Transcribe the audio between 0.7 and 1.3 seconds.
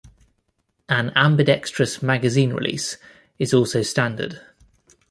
An